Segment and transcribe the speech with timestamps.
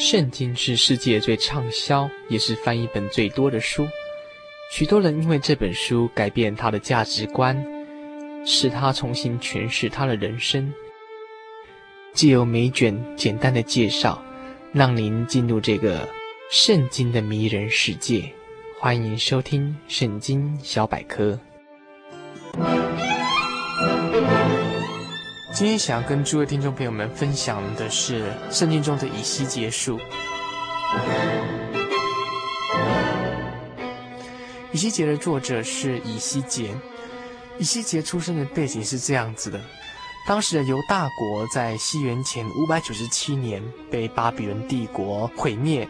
[0.00, 3.86] 圣经是世界最畅销，也是翻译本最多的书。
[4.72, 7.62] 许多人因为这本书改变他的价值观，
[8.46, 10.72] 使他重新诠释他的人生。
[12.14, 14.24] 借由每卷简单的介绍，
[14.72, 16.08] 让您进入这个
[16.50, 18.24] 圣经的迷人世界。
[18.78, 21.38] 欢迎收听《圣经小百科》。
[25.60, 30.00] 今天想要跟诸位听众朋友们分享的是圣经中的以西结书。
[34.72, 36.74] 以西结的作者是以西结。
[37.58, 39.60] 以西结出生的背景是这样子的：
[40.26, 45.86] 当时的犹大国在西元前五百九十七年被巴比伦帝国毁灭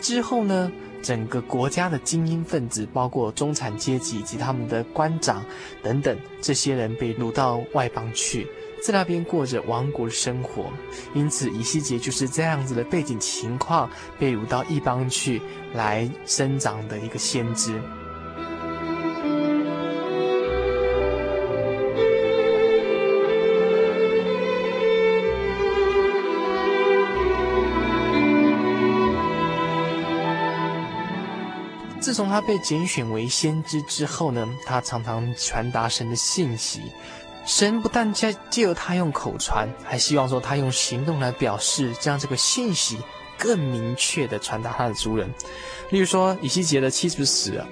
[0.00, 5.44] 之后呢，整个国家的精英分子，包括中产阶级以及他们的官长
[5.82, 8.46] 等等，这些人被掳到外邦去。
[8.84, 10.64] 在那边过着亡国的生活，
[11.14, 15.40] 因此以西结就是这样子的背景情况，被掳到异邦去
[15.72, 17.80] 来生长的一个先知。
[32.12, 36.82] 自从他被拣选为先知之后呢，他常常传达神的信息。
[37.46, 42.98] 神不但借借由他用口传，还希望说他用行动来表示，将这个信息
[43.38, 45.32] 更明确地传达他的族人。
[45.88, 47.66] 例如说，以西结的妻子死了，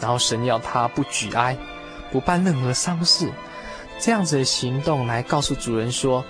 [0.00, 1.54] 然后神要他不举哀，
[2.10, 3.30] 不办任何丧事，
[4.00, 6.24] 这样子的行动来告诉族人说，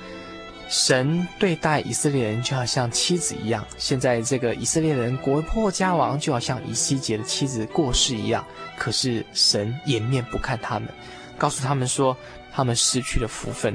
[0.73, 3.62] 神对待以色列人就好像妻子一样。
[3.77, 8.42] 现在这个以色列人国破家亡，就好像以西结的妻子过世一样，
[8.79, 10.89] 可是神掩面不看他们，
[11.37, 12.17] 告诉他们说。
[12.55, 13.74] 他们失去了福分，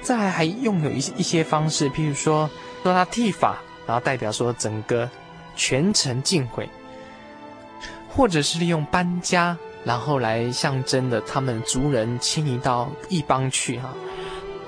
[0.00, 2.48] 再来还用有一一些方式，譬如说
[2.82, 5.06] 说他剃发，然后代表说整个
[5.54, 6.66] 全城尽毁，
[8.08, 9.54] 或者是利用搬家，
[9.84, 13.92] 然后来象征的他们族人迁移到异邦去哈。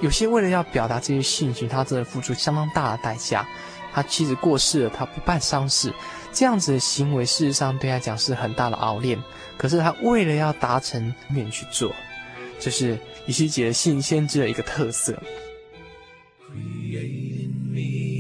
[0.01, 3.47] 有些为了要表达这些信息他真的付出相当大的代价
[3.93, 5.93] 他妻子过世了他不办丧事
[6.33, 9.19] 这样子的行为事实上对他讲是很大的熬练
[9.57, 11.93] 可是他为了要达成愿去做
[12.61, 15.17] 这是雨西姐的信先知的一个特色。
[16.51, 18.19] Creating me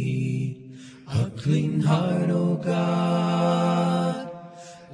[1.84, 4.28] hurtle god.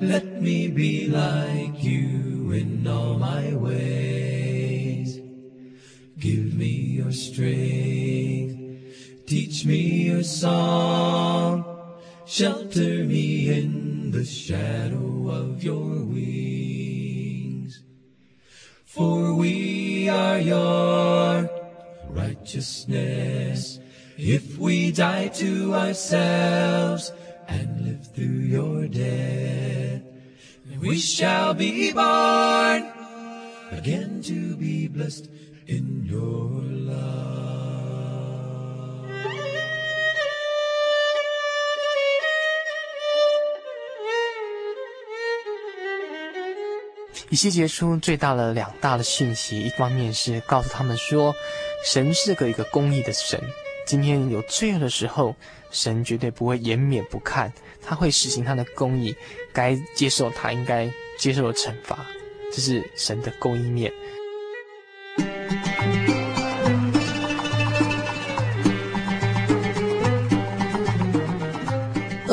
[0.01, 4.44] Let me be like you in all my way
[6.25, 8.57] Give me your strength,
[9.27, 11.67] teach me your song,
[12.25, 17.83] shelter me in the shadow of your wings.
[18.87, 21.51] For we are your
[22.09, 23.79] righteousness.
[24.17, 27.13] If we die to ourselves
[27.49, 30.01] and live through your death,
[30.81, 32.91] we shall be born
[33.71, 35.29] again to be blessed
[35.67, 37.25] in your love.
[47.31, 51.35] 以西结书最大的两大的讯息，一方面是告诉他们说，
[51.85, 53.41] 神是个一个公义的神，
[53.87, 55.35] 今天有罪恶的时候，
[55.71, 57.53] 神绝对不会掩面不看，
[57.83, 59.17] 他会实行他的公义，
[59.53, 60.89] 该接受他应该
[61.19, 62.07] 接受的惩罚，
[62.53, 63.93] 这是神的公义面。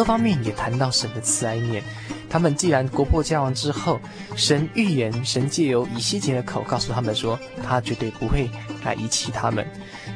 [0.01, 1.83] 二方面也谈到神的慈爱念。
[2.27, 3.99] 他们既然国破家亡之后，
[4.35, 8.49] 神预言，神借由以西结的口告诉他们说，他绝对不会
[8.83, 9.63] 来遗弃他们，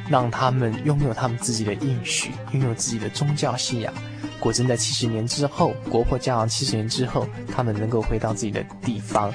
[0.08, 3.92] 让他们拥有他们自己的应许，拥有自己的宗教信仰。
[4.40, 9.32] 果真在七十年之后，国破家亡七十年之后，他们能够回到自己的地方。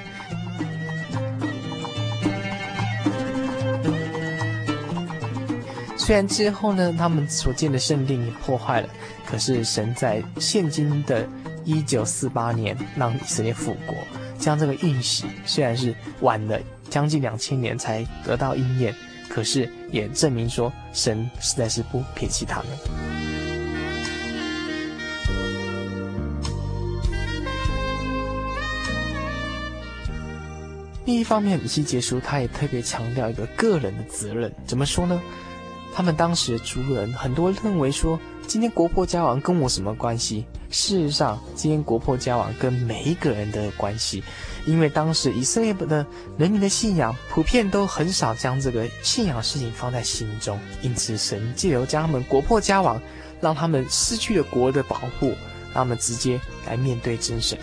[6.04, 8.88] 虽然之后呢，他们所建的圣殿也破坏了，
[9.24, 11.26] 可是神在现今的。
[11.64, 13.94] 一九四八年，让以色列复国，
[14.36, 16.58] 将这个应许虽然是晚了
[16.90, 18.92] 将近两千年才得到应验，
[19.28, 22.66] 可是也证明说神实在是不撇弃他们。
[31.04, 35.22] 另一方面，以西结书他也特别强调一个个人的责任，怎么说呢？
[35.94, 40.46] 他们当时的族人很多认为说，今天国破家亡跟我什么关系？
[40.70, 44.24] 事实上，今天国破家亡跟每一个人都有关系，
[44.64, 46.04] 因为当时以色列的
[46.38, 53.00] 人民的信仰普遍都很少将这个信仰事情放在心中，因此神借由将他们国破家亡，
[53.40, 55.28] 让他们失去了国的保护，
[55.74, 57.58] 让他们直接来面对真神。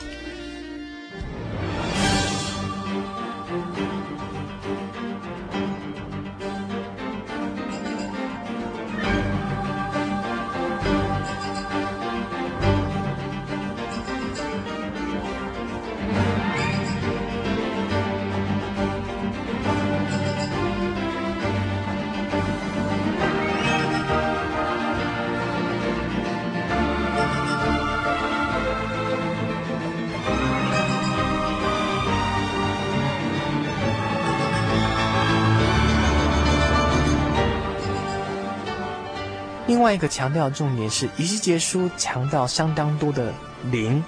[39.90, 43.34] 外一个强调重点是，以西结书强调相当多的
[43.72, 44.04] 灵，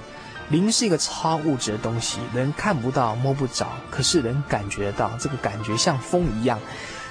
[0.49, 6.59] 灵是一个超物质的东西，人看不到、摸不着，可是人感觉得到，这个感觉像风一样。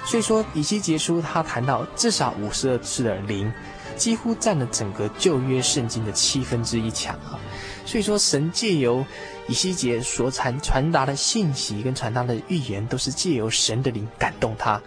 [0.05, 3.51] 所以说，以西结书他谈到至少五十二次的灵，
[3.97, 7.37] 几乎占了整个旧约圣经的七分之一强啊。
[7.85, 9.05] 所以说，神借由
[9.49, 14.81] 以西结所传传达的信息跟传达的预言，都是借由神的灵感动他。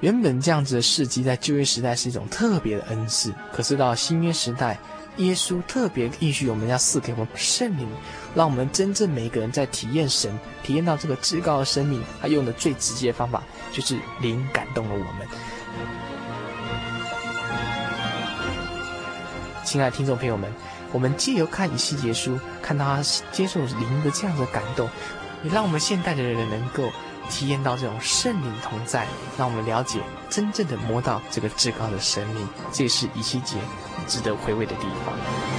[0.00, 4.78] 原本这样子的事迹，在旧约时代是一种特别的恩赐，可是到新约时代，
[5.16, 7.88] 耶稣特别应许我们要赐给我们圣灵，
[8.32, 13.42] 让我们真正每一个人在体验神、体验到这个至高的生命，他用的最直接的方法
[13.72, 15.26] 就是灵感动了我们。
[19.64, 20.48] 亲爱的听众朋友们，
[20.92, 23.02] 我们借由看以西结书，看他
[23.32, 24.88] 接受灵的这样的感动，
[25.42, 26.88] 也让我们现代的人能够。
[27.28, 33.56] 体验到这种圣灵同在，让我们了解真正的摸到这个至高的神明，这也是以西结
[34.06, 35.57] 值得回味的地方。